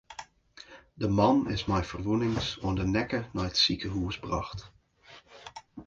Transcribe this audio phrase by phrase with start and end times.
[1.01, 4.59] De man is mei ferwûnings oan de nekke nei it sikehûs brocht.